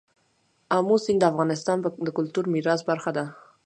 آمو 0.77 0.95
سیند 1.05 1.19
د 1.21 1.23
افغانستان 1.31 1.77
د 2.05 2.09
کلتوري 2.17 2.49
میراث 2.53 2.81
برخه 2.89 3.11
ده. 3.17 3.25